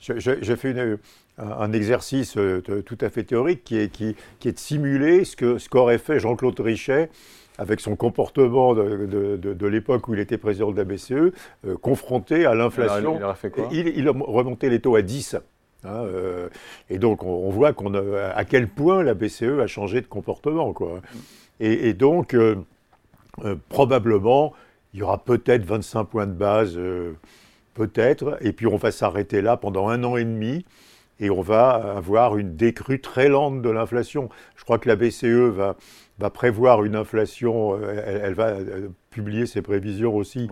[0.00, 0.98] J'ai fait une,
[1.38, 5.36] un, exercice euh, tout à fait théorique qui est, qui, qui est de simuler ce
[5.36, 7.10] qu'aurait ce qu'aurait fait Jean-Claude Trichet
[7.58, 11.32] avec son comportement de, de, l'époque où il était président de la BCE, euh,
[11.80, 13.18] confronté à l'inflation.
[13.72, 15.36] Il, il, a remonté les taux à 10.
[15.84, 16.48] Hein, euh,
[16.90, 20.74] et donc on, voit qu'on à quel point la BCE a changé de comportement.
[20.74, 21.00] Quoi.
[21.58, 22.36] Et, donc,
[23.70, 24.52] probablement,
[24.92, 26.78] il y aura peut-être 25 points de base,
[27.76, 30.64] peut-être, et puis on va s'arrêter là pendant un an et demi
[31.20, 34.28] et on va avoir une décrue très lente de l'inflation.
[34.56, 35.76] Je crois que la BCE va,
[36.18, 40.48] va prévoir une inflation, euh, elle, va euh, publier ses prévisions aussi,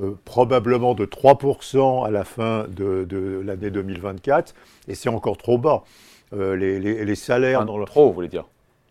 [0.00, 4.54] euh, probablement de 3% à la fin de, l'année 2024,
[4.88, 5.84] et c'est encore trop bas.
[6.32, 7.64] les, les, salaires...
[7.64, 7.84] dans le...
[7.84, 8.46] Trop, vous voulez dire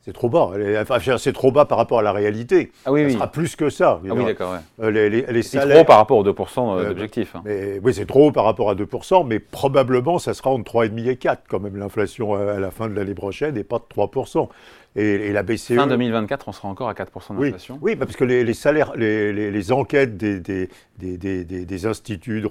[0.06, 0.52] c'est trop bas.
[0.82, 2.72] Enfin, c'est trop bas par rapport à la réalité.
[2.86, 4.02] Ah oui, ça sera plus que ça.
[4.04, 4.54] Ah oui, d'accord.
[4.78, 4.92] Ouais.
[4.92, 5.78] Les, les, salaires...
[5.78, 7.36] trop par rapport aux 2% d'objectif.
[7.36, 7.44] Hein.
[7.82, 11.44] Oui, c'est trop par rapport à 2%, mais probablement, ça sera entre 3,5 et 4
[11.48, 14.50] quand même l'inflation à la fin de l'année prochaine, et pas de 3%.
[14.95, 15.73] Et, la BCE.
[15.75, 20.17] Fin 2024, on sera encore à 4% d'inflation Oui, parce que les, salaires, les, enquêtes
[20.17, 22.44] des, des, des, des instituts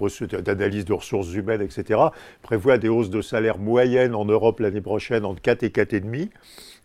[0.43, 2.01] d'analyse de, ressources humaines, etc.,
[2.43, 6.31] prévoient des hausses de salaire moyennes en Europe l'année prochaine entre 4 et 4,5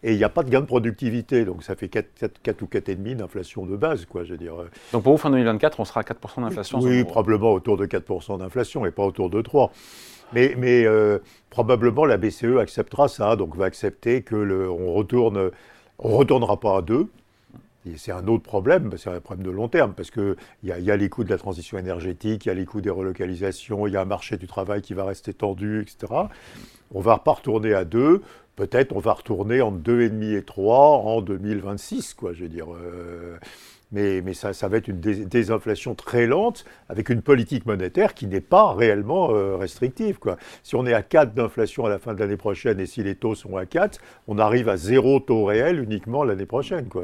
[0.04, 1.44] et il n'y a pas de gain de productivité.
[1.46, 4.54] Donc ça fait 4, 4, ou 4,5 d'inflation de base, quoi, je veux dire.
[4.94, 8.40] Donc pour vous, fin 2024, on sera à 4% d'inflation Oui, probablement autour de 4%
[8.40, 9.70] d'inflation et pas autour de 3%.
[10.32, 15.52] Mais, euh, probablement la BCE acceptera ça, donc va accepter que le, on retourne,
[16.00, 17.10] on retournera pas à 2.
[17.98, 20.92] C'est un autre problème, c'est un problème de long terme, parce qu'il y, a, y
[20.92, 23.94] a les coûts de la transition énergétique, il y a les coûts des relocalisations, il
[23.94, 26.14] y a un marché du travail qui va rester tendu, etc.
[26.94, 28.22] On va pas retourner à 2
[28.58, 32.74] peut-être on va retourner entre 2,5 et 3 en 2026, quoi, je veux dire.
[32.74, 33.38] Euh,
[33.94, 38.74] mais, ça, va être une désinflation très lente avec une politique monétaire qui n'est pas
[38.74, 40.20] réellement euh, restrictive.
[40.20, 40.36] Quoi.
[40.64, 43.16] Si on est à 4 d'inflation à la fin de l'année prochaine et si les
[43.16, 46.90] taux sont à 4, on arrive à zéro taux réel uniquement l'année prochaine.
[46.90, 47.04] Quoi.